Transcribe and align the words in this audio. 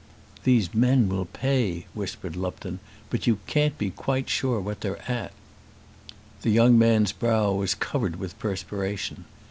"These 0.45 0.73
men 0.73 1.09
will 1.09 1.25
pay," 1.25 1.85
whispered 1.93 2.35
Lupton; 2.35 2.79
"but 3.11 3.27
you 3.27 3.37
can't 3.45 3.77
be 3.77 3.91
quite 3.91 4.29
sure 4.29 4.59
what 4.59 4.81
they're 4.81 4.99
at." 5.07 5.31
The 6.41 6.49
young 6.49 6.75
man's 6.75 7.11
brow 7.11 7.51
was 7.53 7.75
covered 7.75 8.15
with 8.15 8.39
perspiration. 8.39 9.25